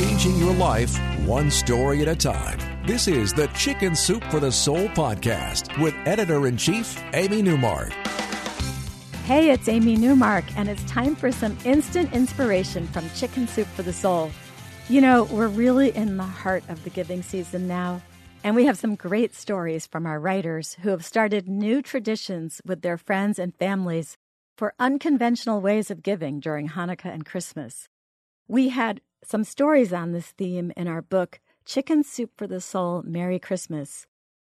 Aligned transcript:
changing 0.00 0.38
your 0.38 0.54
life 0.54 0.98
one 1.26 1.50
story 1.50 2.00
at 2.00 2.08
a 2.08 2.16
time. 2.16 2.58
This 2.86 3.06
is 3.06 3.34
the 3.34 3.48
Chicken 3.48 3.94
Soup 3.94 4.24
for 4.30 4.40
the 4.40 4.50
Soul 4.50 4.88
podcast 4.88 5.78
with 5.78 5.94
editor 6.06 6.46
in 6.46 6.56
chief, 6.56 6.98
Amy 7.12 7.42
Newmark. 7.42 7.92
Hey, 9.26 9.50
it's 9.50 9.68
Amy 9.68 9.96
Newmark, 9.96 10.44
and 10.56 10.70
it's 10.70 10.82
time 10.84 11.14
for 11.14 11.30
some 11.30 11.54
instant 11.66 12.14
inspiration 12.14 12.86
from 12.86 13.10
Chicken 13.10 13.46
Soup 13.46 13.66
for 13.66 13.82
the 13.82 13.92
Soul. 13.92 14.30
You 14.88 15.02
know, 15.02 15.24
we're 15.24 15.48
really 15.48 15.94
in 15.94 16.16
the 16.16 16.22
heart 16.22 16.64
of 16.70 16.82
the 16.82 16.88
giving 16.88 17.22
season 17.22 17.68
now, 17.68 18.00
and 18.42 18.56
we 18.56 18.64
have 18.64 18.78
some 18.78 18.94
great 18.94 19.34
stories 19.34 19.86
from 19.86 20.06
our 20.06 20.18
writers 20.18 20.78
who 20.80 20.88
have 20.88 21.04
started 21.04 21.46
new 21.46 21.82
traditions 21.82 22.62
with 22.64 22.80
their 22.80 22.96
friends 22.96 23.38
and 23.38 23.54
families 23.54 24.16
for 24.56 24.72
unconventional 24.78 25.60
ways 25.60 25.90
of 25.90 26.02
giving 26.02 26.40
during 26.40 26.70
Hanukkah 26.70 27.12
and 27.12 27.26
Christmas. 27.26 27.86
We 28.48 28.70
had 28.70 29.02
some 29.24 29.44
stories 29.44 29.92
on 29.92 30.12
this 30.12 30.28
theme 30.28 30.72
in 30.76 30.88
our 30.88 31.02
book, 31.02 31.40
Chicken 31.64 32.02
Soup 32.02 32.30
for 32.36 32.46
the 32.46 32.60
Soul 32.60 33.02
Merry 33.04 33.38
Christmas. 33.38 34.06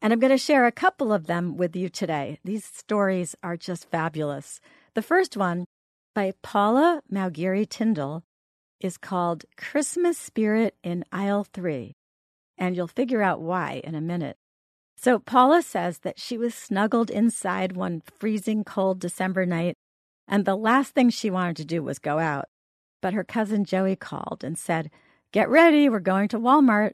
And 0.01 0.11
I'm 0.11 0.19
going 0.19 0.31
to 0.31 0.37
share 0.37 0.65
a 0.65 0.71
couple 0.71 1.11
of 1.11 1.27
them 1.27 1.57
with 1.57 1.75
you 1.75 1.89
today. 1.89 2.39
These 2.43 2.65
stories 2.65 3.35
are 3.43 3.57
just 3.57 3.89
fabulous. 3.89 4.59
The 4.93 5.01
first 5.01 5.37
one, 5.37 5.65
by 6.15 6.33
Paula 6.41 7.01
Malgiri 7.11 7.67
Tyndall, 7.67 8.23
is 8.79 8.97
called 8.97 9.45
Christmas 9.57 10.17
Spirit 10.17 10.75
in 10.83 11.05
Aisle 11.11 11.43
3. 11.43 11.93
And 12.57 12.75
you'll 12.75 12.87
figure 12.87 13.21
out 13.21 13.41
why 13.41 13.81
in 13.83 13.95
a 13.95 14.01
minute. 14.01 14.37
So, 14.97 15.17
Paula 15.17 15.63
says 15.63 15.99
that 15.99 16.19
she 16.19 16.37
was 16.37 16.53
snuggled 16.53 17.09
inside 17.09 17.71
one 17.75 18.01
freezing 18.19 18.63
cold 18.63 18.99
December 18.99 19.47
night, 19.47 19.75
and 20.27 20.45
the 20.45 20.55
last 20.55 20.93
thing 20.93 21.09
she 21.09 21.31
wanted 21.31 21.57
to 21.57 21.65
do 21.65 21.81
was 21.81 21.97
go 21.97 22.19
out. 22.19 22.45
But 23.01 23.13
her 23.13 23.23
cousin 23.23 23.65
Joey 23.65 23.95
called 23.95 24.43
and 24.43 24.57
said, 24.57 24.91
Get 25.31 25.49
ready, 25.49 25.89
we're 25.89 25.99
going 25.99 26.27
to 26.29 26.39
Walmart. 26.39 26.91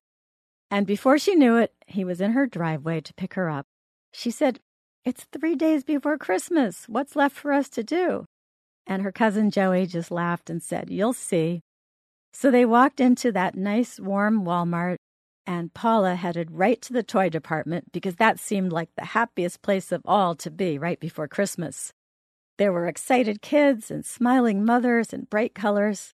And 0.69 0.85
before 0.85 1.17
she 1.17 1.35
knew 1.35 1.57
it, 1.57 1.73
he 1.87 2.03
was 2.03 2.21
in 2.21 2.31
her 2.31 2.45
driveway 2.45 3.01
to 3.01 3.13
pick 3.13 3.33
her 3.35 3.49
up. 3.49 3.65
She 4.11 4.31
said, 4.31 4.59
It's 5.05 5.25
three 5.25 5.55
days 5.55 5.83
before 5.83 6.17
Christmas. 6.17 6.85
What's 6.87 7.15
left 7.15 7.35
for 7.35 7.51
us 7.51 7.69
to 7.69 7.83
do? 7.83 8.25
And 8.85 9.01
her 9.01 9.11
cousin 9.11 9.51
Joey 9.51 9.85
just 9.85 10.11
laughed 10.11 10.49
and 10.49 10.63
said, 10.63 10.89
You'll 10.89 11.13
see. 11.13 11.61
So 12.33 12.51
they 12.51 12.65
walked 12.65 12.99
into 12.99 13.31
that 13.31 13.55
nice, 13.55 13.99
warm 13.99 14.45
Walmart, 14.45 14.97
and 15.45 15.73
Paula 15.73 16.15
headed 16.15 16.51
right 16.51 16.81
to 16.83 16.93
the 16.93 17.03
toy 17.03 17.29
department 17.29 17.91
because 17.91 18.17
that 18.17 18.39
seemed 18.39 18.71
like 18.71 18.89
the 18.95 19.05
happiest 19.05 19.61
place 19.61 19.91
of 19.91 20.01
all 20.05 20.35
to 20.35 20.51
be 20.51 20.77
right 20.77 20.99
before 20.99 21.27
Christmas. 21.27 21.93
There 22.57 22.73
were 22.73 22.87
excited 22.87 23.41
kids 23.41 23.91
and 23.91 24.05
smiling 24.05 24.65
mothers 24.65 25.13
and 25.13 25.29
bright 25.29 25.53
colors. 25.53 26.13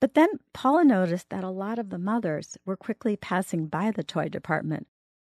But 0.00 0.14
then 0.14 0.28
Paula 0.52 0.84
noticed 0.84 1.28
that 1.30 1.44
a 1.44 1.50
lot 1.50 1.78
of 1.78 1.90
the 1.90 1.98
mothers 1.98 2.56
were 2.64 2.76
quickly 2.76 3.16
passing 3.16 3.66
by 3.66 3.90
the 3.90 4.04
toy 4.04 4.28
department 4.28 4.86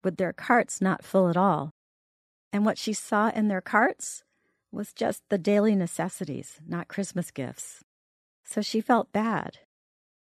with 0.03 0.17
their 0.17 0.33
carts 0.33 0.81
not 0.81 1.03
full 1.03 1.29
at 1.29 1.37
all. 1.37 1.73
And 2.53 2.65
what 2.65 2.77
she 2.77 2.93
saw 2.93 3.29
in 3.29 3.47
their 3.47 3.61
carts 3.61 4.23
was 4.71 4.93
just 4.93 5.21
the 5.29 5.37
daily 5.37 5.75
necessities, 5.75 6.59
not 6.67 6.87
Christmas 6.87 7.31
gifts. 7.31 7.83
So 8.43 8.61
she 8.61 8.81
felt 8.81 9.11
bad. 9.11 9.59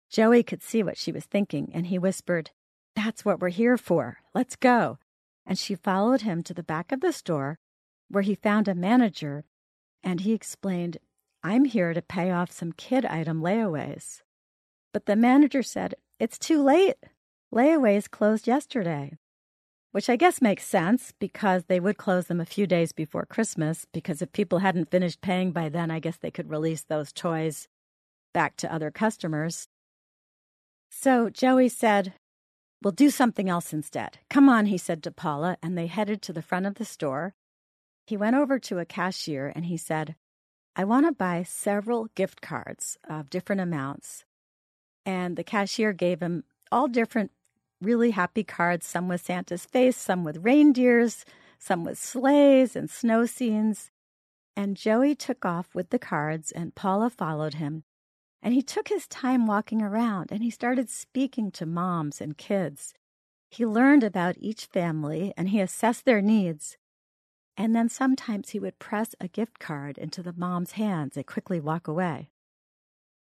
Joey 0.09 0.43
could 0.43 0.61
see 0.61 0.83
what 0.83 0.97
she 0.97 1.11
was 1.11 1.25
thinking, 1.25 1.71
and 1.73 1.87
he 1.87 1.97
whispered, 1.97 2.51
That's 2.95 3.25
what 3.25 3.39
we're 3.39 3.49
here 3.49 3.77
for. 3.77 4.19
Let's 4.33 4.55
go. 4.55 4.99
And 5.45 5.57
she 5.57 5.75
followed 5.75 6.21
him 6.21 6.43
to 6.43 6.53
the 6.53 6.63
back 6.63 6.91
of 6.91 7.01
the 7.01 7.11
store, 7.11 7.57
where 8.09 8.23
he 8.23 8.35
found 8.35 8.67
a 8.67 8.75
manager, 8.75 9.43
and 10.03 10.21
he 10.21 10.33
explained 10.33 10.97
I'm 11.43 11.65
here 11.65 11.93
to 11.93 12.01
pay 12.01 12.31
off 12.31 12.51
some 12.51 12.71
kid 12.71 13.05
item 13.05 13.41
layaways. 13.41 14.21
But 14.93 15.05
the 15.05 15.15
manager 15.15 15.61
said, 15.61 15.95
It's 16.19 16.39
too 16.39 16.63
late. 16.63 16.95
Layaways 17.53 18.09
closed 18.09 18.47
yesterday. 18.47 19.17
Which 19.91 20.09
I 20.09 20.15
guess 20.15 20.41
makes 20.41 20.65
sense 20.65 21.13
because 21.19 21.65
they 21.65 21.79
would 21.79 21.97
close 21.97 22.27
them 22.27 22.39
a 22.39 22.45
few 22.45 22.65
days 22.65 22.93
before 22.93 23.25
Christmas, 23.25 23.85
because 23.93 24.21
if 24.21 24.31
people 24.31 24.59
hadn't 24.59 24.89
finished 24.89 25.21
paying 25.21 25.51
by 25.51 25.69
then, 25.69 25.91
I 25.91 25.99
guess 25.99 26.17
they 26.17 26.31
could 26.31 26.49
release 26.49 26.83
those 26.83 27.13
toys 27.13 27.67
back 28.33 28.55
to 28.57 28.73
other 28.73 28.89
customers. 28.89 29.67
So 30.89 31.29
Joey 31.29 31.69
said, 31.69 32.13
We'll 32.81 32.91
do 32.91 33.09
something 33.09 33.49
else 33.49 33.71
instead. 33.71 34.19
Come 34.29 34.49
on, 34.49 34.65
he 34.65 34.77
said 34.77 35.03
to 35.03 35.11
Paula, 35.11 35.57
and 35.61 35.77
they 35.77 35.87
headed 35.87 36.21
to 36.23 36.33
the 36.33 36.41
front 36.41 36.65
of 36.65 36.75
the 36.75 36.85
store. 36.85 37.33
He 38.05 38.17
went 38.17 38.35
over 38.35 38.59
to 38.59 38.79
a 38.79 38.85
cashier 38.85 39.51
and 39.55 39.65
he 39.65 39.77
said, 39.77 40.15
I 40.75 40.83
want 40.83 41.05
to 41.05 41.11
buy 41.11 41.43
several 41.43 42.09
gift 42.15 42.41
cards 42.41 42.97
of 43.07 43.29
different 43.29 43.61
amounts. 43.61 44.25
And 45.05 45.37
the 45.37 45.43
cashier 45.43 45.93
gave 45.93 46.21
him 46.21 46.43
all 46.71 46.87
different 46.87 47.31
really 47.81 48.11
happy 48.11 48.43
cards, 48.43 48.85
some 48.85 49.07
with 49.07 49.21
Santa's 49.21 49.65
face, 49.65 49.97
some 49.97 50.23
with 50.23 50.43
reindeers, 50.43 51.25
some 51.59 51.83
with 51.83 51.99
sleighs 51.99 52.75
and 52.75 52.89
snow 52.89 53.25
scenes. 53.25 53.91
And 54.55 54.77
Joey 54.77 55.15
took 55.15 55.45
off 55.45 55.73
with 55.73 55.89
the 55.89 55.99
cards, 55.99 56.51
and 56.51 56.75
Paula 56.75 57.09
followed 57.09 57.55
him. 57.55 57.83
And 58.41 58.53
he 58.53 58.61
took 58.61 58.89
his 58.89 59.07
time 59.07 59.47
walking 59.47 59.81
around 59.81 60.29
and 60.29 60.43
he 60.43 60.49
started 60.49 60.89
speaking 60.89 61.49
to 61.51 61.65
moms 61.65 62.19
and 62.19 62.37
kids. 62.37 62.93
He 63.49 63.65
learned 63.65 64.03
about 64.03 64.35
each 64.37 64.65
family 64.65 65.33
and 65.37 65.49
he 65.49 65.61
assessed 65.61 66.03
their 66.03 66.21
needs. 66.21 66.77
And 67.55 67.75
then 67.75 67.89
sometimes 67.89 68.49
he 68.49 68.59
would 68.59 68.79
press 68.79 69.15
a 69.19 69.27
gift 69.27 69.59
card 69.59 69.97
into 69.97 70.23
the 70.23 70.33
mom's 70.35 70.71
hands 70.73 71.15
and 71.15 71.25
quickly 71.25 71.59
walk 71.59 71.87
away. 71.87 72.29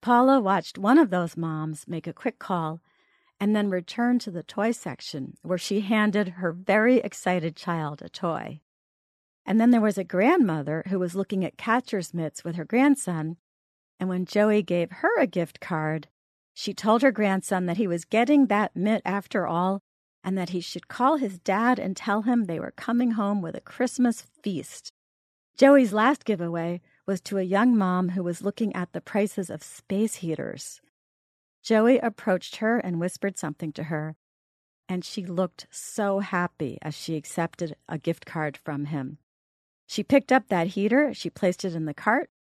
Paula 0.02 0.40
watched 0.40 0.78
one 0.78 0.98
of 0.98 1.10
those 1.10 1.38
moms 1.38 1.88
make 1.88 2.08
a 2.08 2.14
quick 2.14 2.40
call 2.40 2.82
and 3.40 3.56
then 3.56 3.70
return 3.70 4.18
to 4.20 4.32
the 4.32 4.44
toy 4.44 4.72
section 4.72 5.36
where 5.42 5.58
she 5.58 5.82
handed 5.82 6.30
her 6.30 6.52
very 6.52 6.98
excited 6.98 7.56
child 7.56 8.02
a 8.02 8.10
toy. 8.10 8.62
And 9.46 9.60
then 9.60 9.72
there 9.72 9.82
was 9.82 9.98
a 9.98 10.04
grandmother 10.04 10.84
who 10.88 10.98
was 10.98 11.16
looking 11.16 11.46
at 11.46 11.58
catcher's 11.58 12.14
mitts 12.14 12.44
with 12.44 12.56
her 12.56 12.66
grandson. 12.66 13.38
And 14.00 14.10
when 14.10 14.26
Joey 14.26 14.64
gave 14.64 14.92
her 14.92 15.20
a 15.20 15.28
gift 15.28 15.60
card, 15.60 16.08
she 16.54 16.74
told 16.74 17.02
her 17.02 17.12
grandson 17.12 17.66
that 17.66 17.78
he 17.78 17.88
was 17.88 18.06
getting 18.06 18.48
that 18.48 18.76
mitt 18.76 19.02
after 19.06 19.46
all 19.46 19.82
and 20.26 20.36
that 20.36 20.50
he 20.50 20.60
should 20.60 20.88
call 20.88 21.18
his 21.18 21.38
dad 21.38 21.78
and 21.78 21.96
tell 21.96 22.24
him 22.24 22.46
they 22.46 22.60
were 22.60 22.72
coming 22.72 23.12
home 23.12 23.44
with 23.44 23.56
a 23.56 23.62
Christmas 23.62 24.24
feast. 24.42 24.92
Joey's 25.56 25.94
last 25.94 26.26
giveaway 26.26 26.82
was 27.06 27.22
to 27.22 27.38
a 27.38 27.44
young 27.44 27.78
mom 27.78 28.10
who 28.10 28.24
was 28.24 28.42
looking 28.42 28.76
at 28.76 28.92
the 28.92 29.02
prices 29.02 29.52
of 29.52 29.64
space 29.64 30.16
heaters. 30.16 30.82
Joey 31.62 32.00
approached 32.00 32.56
her 32.56 32.80
and 32.80 33.00
whispered 33.00 33.38
something 33.38 33.72
to 33.74 33.84
her, 33.84 34.16
and 34.90 35.06
she 35.06 35.24
looked 35.24 35.68
so 35.70 36.20
happy 36.20 36.80
as 36.82 36.96
she 36.96 37.16
accepted 37.16 37.76
a 37.88 38.00
gift 38.00 38.26
card 38.26 38.58
from 38.58 38.86
him. 38.86 39.20
She 39.86 40.04
picked 40.04 40.32
up 40.32 40.48
that 40.48 40.70
heater, 40.70 41.14
she 41.14 41.30
placed 41.30 41.64
it 41.64 41.76
in 41.76 41.86
the 41.86 41.94
cart, 41.94 42.32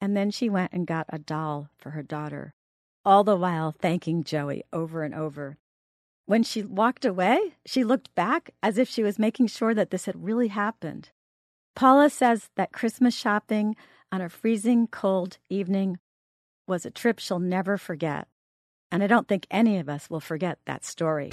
and 0.00 0.16
then 0.16 0.30
she 0.30 0.48
went 0.48 0.72
and 0.72 0.86
got 0.86 1.06
a 1.08 1.18
doll 1.18 1.68
for 1.76 1.90
her 1.90 2.04
daughter, 2.04 2.54
all 3.04 3.24
the 3.24 3.36
while 3.36 3.72
thanking 3.72 4.22
Joey 4.22 4.62
over 4.72 5.02
and 5.02 5.14
over. 5.14 5.58
When 6.28 6.42
she 6.42 6.62
walked 6.62 7.06
away, 7.06 7.54
she 7.64 7.84
looked 7.84 8.14
back 8.14 8.50
as 8.62 8.76
if 8.76 8.86
she 8.86 9.02
was 9.02 9.18
making 9.18 9.46
sure 9.46 9.72
that 9.72 9.88
this 9.88 10.04
had 10.04 10.22
really 10.22 10.48
happened. 10.48 11.08
Paula 11.74 12.10
says 12.10 12.50
that 12.54 12.70
Christmas 12.70 13.16
shopping 13.16 13.76
on 14.12 14.20
a 14.20 14.28
freezing 14.28 14.88
cold 14.88 15.38
evening 15.48 15.96
was 16.66 16.84
a 16.84 16.90
trip 16.90 17.18
she'll 17.18 17.38
never 17.38 17.78
forget. 17.78 18.28
And 18.92 19.02
I 19.02 19.06
don't 19.06 19.26
think 19.26 19.46
any 19.50 19.78
of 19.78 19.88
us 19.88 20.10
will 20.10 20.20
forget 20.20 20.58
that 20.66 20.84
story. 20.84 21.30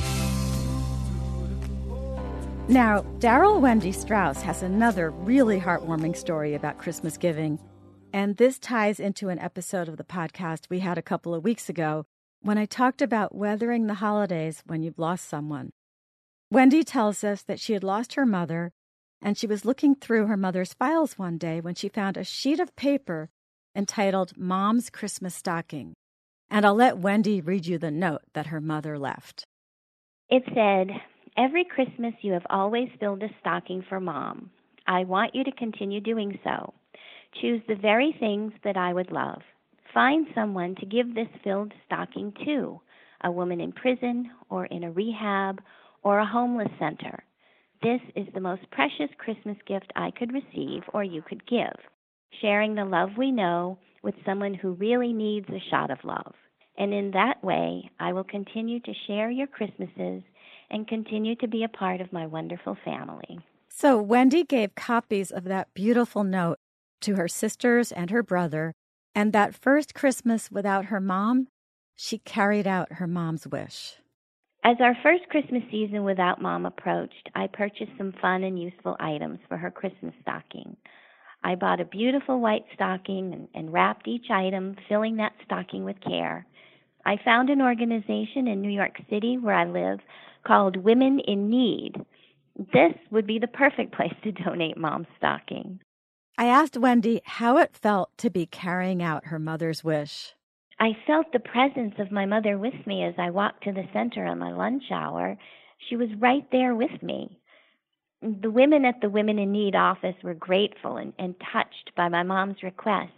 Now, 2.70 3.02
Daryl 3.20 3.60
Wendy 3.60 3.92
Strauss 3.92 4.42
has 4.44 4.64
another 4.64 5.10
really 5.10 5.60
heartwarming 5.60 6.16
story 6.16 6.54
about 6.54 6.78
Christmas 6.78 7.18
giving. 7.18 7.60
And 8.14 8.38
this 8.38 8.58
ties 8.58 9.02
into 9.02 9.28
an 9.28 9.40
episode 9.40 9.90
of 9.90 9.98
the 9.98 10.06
podcast 10.06 10.70
we 10.70 10.80
had 10.80 10.98
a 10.98 11.02
couple 11.02 11.36
of 11.36 11.44
weeks 11.44 11.68
ago 11.68 12.06
when 12.46 12.60
I 12.60 12.66
talked 12.66 13.02
about 13.02 13.34
weathering 13.34 13.88
the 13.88 13.96
holidays 13.96 14.62
when 14.68 14.84
you've 14.84 15.00
lost 15.00 15.28
someone. 15.28 15.72
Wendy 16.52 16.84
tells 16.84 17.24
us 17.24 17.42
that 17.42 17.60
she 17.60 17.74
had 17.74 17.84
lost 17.84 18.14
her 18.14 18.26
mother 18.26 18.72
and 19.20 19.36
she 19.36 19.48
was 19.48 19.66
looking 19.66 19.96
through 19.96 20.28
her 20.28 20.38
mother's 20.38 20.76
files 20.76 21.18
one 21.18 21.40
day 21.40 21.60
when 21.60 21.74
she 21.74 21.90
found 21.90 22.18
a 22.18 22.24
sheet 22.24 22.60
of 22.60 22.76
paper 22.76 23.32
entitled 23.76 24.38
Mom's 24.38 24.92
Christmas 24.92 25.34
Stocking. 25.34 25.96
And 26.48 26.68
I'll 26.68 26.76
let 26.76 27.00
Wendy 27.00 27.42
read 27.42 27.66
you 27.66 27.80
the 27.80 27.90
note 27.90 28.22
that 28.34 28.48
her 28.48 28.62
mother 28.62 29.00
left. 29.00 29.44
It 30.30 30.44
said, 30.54 30.92
Every 31.36 31.66
Christmas 31.66 32.14
you 32.22 32.34
have 32.34 32.46
always 32.52 32.90
filled 33.00 33.24
a 33.24 33.30
stocking 33.40 33.84
for 33.90 34.00
Mom. 34.00 34.52
I 34.86 35.04
want 35.06 35.34
you 35.34 35.44
to 35.46 35.52
continue 35.52 36.00
doing 36.00 36.38
so. 36.44 36.76
Choose 37.42 37.64
the 37.68 37.76
very 37.76 38.16
things 38.20 38.54
that 38.64 38.78
I 38.78 38.94
would 38.94 39.12
love. 39.12 39.42
Find 39.96 40.28
someone 40.36 40.76
to 40.82 40.86
give 40.86 41.16
this 41.16 41.30
filled 41.42 41.72
stocking 41.86 42.34
to 42.44 42.82
a 43.24 43.32
woman 43.32 43.62
in 43.62 43.72
prison 43.72 44.30
or 44.50 44.66
in 44.66 44.84
a 44.84 44.92
rehab 44.92 45.62
or 46.04 46.20
a 46.20 46.26
homeless 46.26 46.68
center. 46.78 47.24
This 47.82 48.02
is 48.14 48.28
the 48.34 48.42
most 48.42 48.70
precious 48.72 49.10
Christmas 49.18 49.56
gift 49.66 49.94
I 49.96 50.12
could 50.12 50.34
receive 50.34 50.84
or 50.94 51.06
you 51.06 51.22
could 51.22 51.48
give. 51.48 51.78
Sharing 52.42 52.76
the 52.76 52.84
love 52.84 53.12
we 53.18 53.32
know 53.32 53.80
with 54.04 54.16
someone 54.26 54.54
who 54.54 54.74
really 54.74 55.14
needs 55.14 55.48
a 55.48 55.64
shot 55.72 55.90
of 55.90 56.04
love. 56.04 56.34
And 56.78 56.94
in 56.94 57.12
that 57.12 57.42
way, 57.42 57.90
I 57.98 58.12
will 58.12 58.26
continue 58.26 58.82
to 58.82 58.94
share 59.08 59.32
your 59.32 59.48
Christmases 59.48 60.24
and 60.70 60.90
continue 60.90 61.36
to 61.38 61.48
be 61.48 61.64
a 61.64 61.70
part 61.70 62.02
of 62.02 62.12
my 62.12 62.28
wonderful 62.28 62.76
family. 62.84 63.40
So, 63.70 64.02
Wendy 64.02 64.44
gave 64.44 64.76
copies 64.76 65.32
of 65.32 65.46
that 65.46 65.74
beautiful 65.74 66.26
note 66.26 66.58
to 67.00 67.16
her 67.16 67.30
sisters 67.30 67.94
and 67.94 68.10
her 68.10 68.24
brother. 68.24 68.74
And 69.16 69.32
that 69.32 69.56
first 69.56 69.96
Christmas 69.96 70.52
without 70.52 70.86
her 70.86 71.00
mom, 71.00 71.48
she 71.96 72.18
carried 72.18 72.68
out 72.68 72.94
her 72.94 73.08
mom's 73.08 73.48
wish. 73.48 73.96
As 74.66 74.76
our 74.82 74.98
first 75.02 75.24
Christmas 75.30 75.64
season 75.72 76.04
without 76.04 76.42
mom 76.42 76.66
approached, 76.66 77.30
I 77.34 77.48
purchased 77.48 77.92
some 77.98 78.14
fun 78.22 78.44
and 78.44 78.62
useful 78.62 78.98
items 79.00 79.40
for 79.48 79.58
her 79.58 79.72
Christmas 79.72 80.14
stocking. 80.22 80.76
I 81.44 81.56
bought 81.56 81.80
a 81.80 81.86
beautiful 81.86 82.42
white 82.42 82.66
stocking 82.74 83.32
and, 83.32 83.48
and, 83.54 83.72
wrapped 83.72 84.08
each 84.08 84.32
item, 84.32 84.76
filling 84.90 85.18
that 85.18 85.34
stocking 85.46 85.86
with 85.86 86.02
care. 86.02 86.46
I 87.06 87.18
found 87.24 87.52
an 87.52 87.62
organization 87.62 88.48
in 88.48 88.62
New 88.62 88.72
York 88.72 88.98
City 89.10 89.38
where 89.38 89.54
I 89.54 89.66
live 89.66 90.00
called 90.46 90.76
Women 90.76 91.20
in 91.20 91.50
Need. 91.50 92.04
This 92.74 92.94
would 93.12 93.28
be 93.28 93.38
the 93.38 93.48
perfect 93.48 93.94
place 93.96 94.16
to 94.24 94.32
donate 94.32 94.78
mom's 94.78 95.08
stocking. 95.18 95.80
I 96.38 96.48
asked 96.48 96.76
Wendy 96.76 97.22
how 97.24 97.58
it 97.58 97.76
felt 97.76 98.10
to 98.18 98.30
be 98.30 98.46
carrying 98.46 99.02
out 99.02 99.28
her 99.28 99.40
mother's 99.40 99.84
wish. 99.84 100.34
I 100.80 100.98
felt 101.08 101.32
the 101.32 101.40
presence 101.40 101.96
of 101.98 102.12
my 102.12 102.26
mother 102.26 102.58
with 102.58 102.86
me 102.86 103.04
as 103.06 103.14
I 103.18 103.30
walked 103.30 103.64
to 103.64 103.72
the 103.72 103.88
center 103.94 104.26
on 104.26 104.40
my 104.40 104.52
lunch 104.52 104.84
hour. 104.92 105.38
She 105.90 105.96
was 105.96 106.10
right 106.20 106.46
there 106.52 106.76
with 106.76 107.02
me. 107.02 107.40
The 108.22 108.52
women 108.52 108.84
at 108.84 109.00
the 109.02 109.10
Women 109.10 109.40
in 109.40 109.54
Need 109.54 109.76
office 109.76 110.16
were 110.24 110.34
grateful 110.34 110.98
and, 110.98 111.14
and 111.18 111.36
touched 111.54 111.92
by 111.96 112.10
my 112.10 112.24
mom's 112.24 112.64
request, 112.64 113.14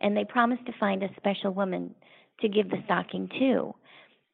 and 0.00 0.16
they 0.16 0.24
promised 0.24 0.66
to 0.66 0.72
find 0.78 1.02
a 1.02 1.14
special 1.16 1.52
woman 1.52 1.94
to 2.40 2.48
give 2.48 2.70
the 2.70 2.82
stocking 2.84 3.28
to. 3.40 3.74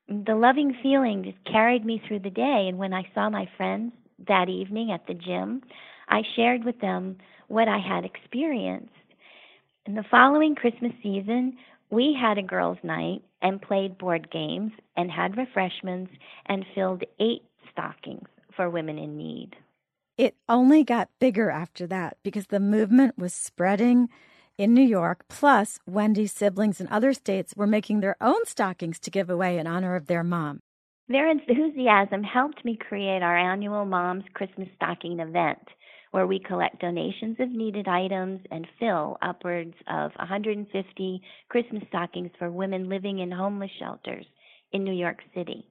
The 0.09 0.35
loving 0.35 0.77
feeling 0.83 1.25
just 1.25 1.43
carried 1.50 1.87
me 1.87 2.03
through 2.06 2.21
the 2.21 2.31
day, 2.31 2.67
and 2.69 2.77
when 2.77 2.93
I 2.93 3.09
saw 3.15 3.31
my 3.31 3.49
friends 3.56 3.93
that 4.27 4.50
evening 4.50 4.93
at 4.93 5.06
the 5.06 5.15
gym, 5.15 5.62
I 6.09 6.23
shared 6.35 6.65
with 6.65 6.81
them 6.81 7.17
what 7.49 7.69
I 7.69 7.79
had 7.79 8.05
experienced. 8.05 8.91
In 9.87 9.95
the 9.95 10.05
following 10.11 10.55
Christmas 10.55 10.93
season, 11.03 11.57
we 11.91 12.17
had 12.21 12.39
a 12.39 12.43
girls' 12.43 12.79
night 12.83 13.23
and 13.43 13.63
played 13.63 13.99
board 13.99 14.31
games 14.31 14.73
and 14.97 15.11
had 15.11 15.37
refreshments 15.37 16.13
and 16.47 16.65
filled 16.75 17.05
eight 17.21 17.43
stockings 17.71 18.29
for 18.57 18.69
women 18.69 18.99
in 18.99 19.17
need. 19.17 19.51
It 20.19 20.35
only 20.49 20.83
got 20.83 21.11
bigger 21.21 21.51
after 21.51 21.87
that 21.89 22.17
because 22.23 22.47
the 22.47 22.59
movement 22.59 23.19
was 23.19 23.35
spreading 23.35 24.09
in 24.57 24.73
New 24.73 24.83
York. 24.83 25.25
Plus, 25.29 25.79
Wendy's 25.87 26.33
siblings 26.33 26.81
in 26.81 26.89
other 26.89 27.13
states 27.13 27.55
were 27.55 27.67
making 27.67 28.01
their 28.01 28.17
own 28.21 28.45
stockings 28.47 28.99
to 29.01 29.11
give 29.11 29.29
away 29.29 29.59
in 29.59 29.67
honor 29.67 29.95
of 29.95 30.07
their 30.07 30.25
mom. 30.25 30.61
Their 31.09 31.31
enthusiasm 31.31 32.25
helped 32.25 32.65
me 32.65 32.77
create 32.77 33.23
our 33.23 33.37
annual 33.37 33.85
Mom's 33.85 34.25
Christmas 34.33 34.69
Stocking 34.75 35.21
event 35.21 35.69
where 36.11 36.26
we 36.26 36.38
collect 36.38 36.81
donations 36.81 37.37
of 37.41 37.50
needed 37.50 37.88
items 37.88 38.41
and 38.50 38.67
fill 38.79 39.19
upwards 39.23 39.75
of 39.88 40.12
150 40.17 41.23
Christmas 41.49 41.82
stockings 41.88 42.31
for 42.38 42.50
women 42.50 42.88
living 42.88 43.19
in 43.19 43.31
homeless 43.31 43.70
shelters 43.79 44.26
in 44.73 44.85
New 44.85 44.94
York 44.94 45.19
City. 45.35 45.67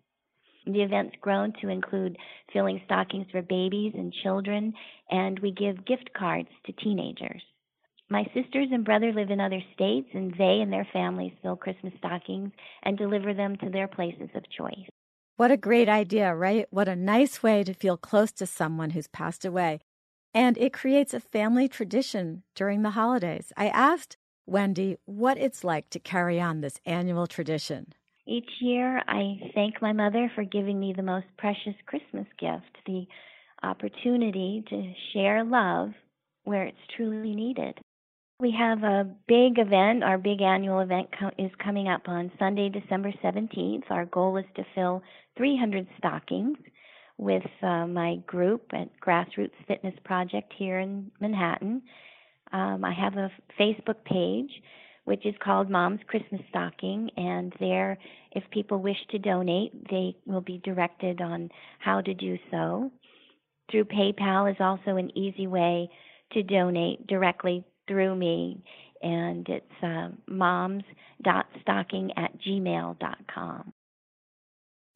The 0.65 0.81
event's 0.81 1.15
grown 1.21 1.53
to 1.61 1.69
include 1.69 2.17
filling 2.51 2.81
stockings 2.85 3.27
for 3.31 3.41
babies 3.41 3.93
and 3.95 4.11
children, 4.23 4.73
and 5.09 5.37
we 5.39 5.51
give 5.51 5.85
gift 5.85 6.09
cards 6.17 6.49
to 6.65 6.71
teenagers. 6.73 7.41
My 8.09 8.23
sisters 8.33 8.67
and 8.71 8.85
brother 8.85 9.11
live 9.13 9.31
in 9.31 9.39
other 9.39 9.61
states, 9.73 10.09
and 10.13 10.33
they 10.37 10.59
and 10.61 10.71
their 10.71 10.87
families 10.93 11.33
fill 11.41 11.55
Christmas 11.55 11.93
stockings 11.97 12.51
and 12.83 12.97
deliver 12.97 13.33
them 13.33 13.57
to 13.57 13.69
their 13.69 13.87
places 13.87 14.29
of 14.35 14.43
choice. 14.55 14.87
What 15.37 15.51
a 15.51 15.57
great 15.57 15.89
idea, 15.89 16.33
right? 16.33 16.67
What 16.69 16.87
a 16.87 16.95
nice 16.95 17.43
way 17.43 17.63
to 17.63 17.73
feel 17.73 17.97
close 17.97 18.31
to 18.33 18.45
someone 18.45 18.91
who's 18.91 19.07
passed 19.07 19.43
away. 19.43 19.79
And 20.35 20.57
it 20.57 20.73
creates 20.73 21.13
a 21.13 21.21
family 21.21 21.69
tradition 21.69 22.43
during 22.55 22.81
the 22.81 22.89
holidays. 22.89 23.53
I 23.55 23.69
asked 23.69 24.17
Wendy 24.45 24.97
what 25.05 25.37
it's 25.37 25.63
like 25.63 25.89
to 25.91 25.99
carry 25.99 26.41
on 26.41 26.59
this 26.59 26.77
annual 26.85 27.25
tradition. 27.25 27.93
Each 28.27 28.49
year, 28.59 29.01
I 29.07 29.39
thank 29.55 29.81
my 29.81 29.93
mother 29.93 30.29
for 30.35 30.43
giving 30.43 30.77
me 30.77 30.91
the 30.91 31.03
most 31.03 31.27
precious 31.37 31.75
Christmas 31.85 32.27
gift 32.37 32.65
the 32.85 33.05
opportunity 33.63 34.61
to 34.69 34.93
share 35.13 35.45
love 35.45 35.91
where 36.43 36.63
it's 36.63 36.77
truly 36.97 37.33
needed. 37.33 37.79
We 38.41 38.53
have 38.59 38.83
a 38.83 39.09
big 39.29 39.57
event. 39.57 40.03
Our 40.03 40.17
big 40.17 40.41
annual 40.41 40.81
event 40.81 41.07
co- 41.17 41.31
is 41.37 41.51
coming 41.63 41.87
up 41.87 42.09
on 42.09 42.29
Sunday, 42.37 42.67
December 42.67 43.13
17th. 43.23 43.89
Our 43.89 44.05
goal 44.05 44.35
is 44.35 44.45
to 44.57 44.65
fill 44.75 45.01
300 45.37 45.87
stockings 45.97 46.57
with 47.17 47.43
uh, 47.61 47.87
my 47.87 48.17
group 48.27 48.63
at 48.73 48.89
Grassroots 48.99 49.51
Fitness 49.67 49.95
Project 50.03 50.53
here 50.57 50.79
in 50.79 51.11
Manhattan. 51.19 51.81
Um, 52.51 52.83
I 52.83 52.93
have 52.93 53.15
a 53.15 53.31
Facebook 53.59 54.03
page 54.05 54.51
which 55.05 55.25
is 55.25 55.35
called 55.43 55.69
Mom's 55.69 56.01
Christmas 56.07 56.41
Stocking, 56.49 57.09
and 57.15 57.53
there, 57.59 57.97
if 58.31 58.43
people 58.49 58.79
wish 58.79 58.97
to 59.11 59.19
donate, 59.19 59.87
they 59.89 60.15
will 60.25 60.41
be 60.41 60.59
directed 60.63 61.21
on 61.21 61.49
how 61.79 62.01
to 62.01 62.13
do 62.13 62.37
so. 62.51 62.91
Through 63.71 63.85
PayPal 63.85 64.51
is 64.51 64.57
also 64.59 64.97
an 64.97 65.15
easy 65.15 65.47
way 65.47 65.89
to 66.33 66.43
donate 66.43 67.05
directly 67.07 67.63
through 67.87 68.15
me, 68.15 68.63
and 69.01 69.47
it's 69.47 69.83
uh, 69.83 70.09
moms.stocking 70.27 72.11
at 72.17 72.31
gmail.com. 72.41 73.73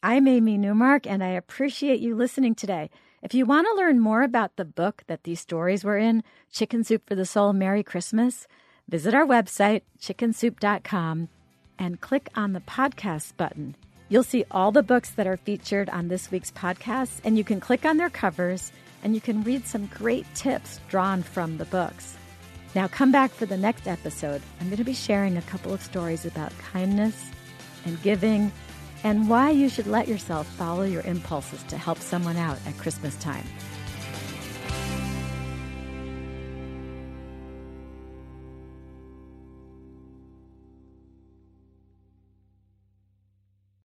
I'm 0.01 0.29
Amy 0.29 0.57
Newmark, 0.57 1.05
and 1.05 1.21
I 1.21 1.31
appreciate 1.31 1.99
you 1.99 2.15
listening 2.15 2.55
today. 2.55 2.89
If 3.21 3.33
you 3.33 3.45
want 3.45 3.67
to 3.67 3.75
learn 3.75 3.99
more 3.99 4.21
about 4.21 4.55
the 4.55 4.63
book 4.63 5.03
that 5.07 5.25
these 5.25 5.41
stories 5.41 5.83
were 5.83 5.97
in, 5.97 6.23
Chicken 6.53 6.85
Soup 6.85 7.05
for 7.05 7.15
the 7.15 7.25
Soul 7.25 7.51
Merry 7.51 7.83
Christmas, 7.83 8.47
visit 8.87 9.13
our 9.13 9.25
website, 9.25 9.81
chickensoup.com, 9.99 11.27
and 11.77 11.99
click 11.99 12.29
on 12.33 12.53
the 12.53 12.61
podcast 12.61 13.35
button. 13.35 13.75
You'll 14.07 14.23
see 14.23 14.45
all 14.49 14.71
the 14.71 14.83
books 14.83 15.09
that 15.11 15.27
are 15.27 15.35
featured 15.35 15.89
on 15.89 16.07
this 16.07 16.31
week's 16.31 16.51
podcast, 16.51 17.19
and 17.25 17.37
you 17.37 17.43
can 17.43 17.59
click 17.59 17.83
on 17.83 17.97
their 17.97 18.09
covers 18.09 18.71
and 19.03 19.13
you 19.13 19.19
can 19.19 19.43
read 19.43 19.67
some 19.67 19.87
great 19.87 20.25
tips 20.33 20.79
drawn 20.87 21.23
from 21.23 21.57
the 21.57 21.65
books. 21.65 22.15
Now, 22.73 22.87
come 22.87 23.11
back 23.11 23.31
for 23.31 23.45
the 23.45 23.57
next 23.57 23.85
episode. 23.85 24.41
I'm 24.61 24.67
going 24.67 24.77
to 24.77 24.85
be 24.85 24.93
sharing 24.93 25.35
a 25.35 25.41
couple 25.41 25.73
of 25.73 25.81
stories 25.81 26.25
about 26.25 26.57
kindness 26.71 27.31
and 27.83 28.01
giving 28.01 28.53
and 29.03 29.29
why 29.29 29.49
you 29.49 29.69
should 29.69 29.87
let 29.87 30.07
yourself 30.07 30.47
follow 30.47 30.83
your 30.83 31.01
impulses 31.03 31.63
to 31.63 31.77
help 31.77 31.97
someone 31.99 32.37
out 32.37 32.57
at 32.65 32.77
Christmas 32.77 33.15
time. 33.17 33.45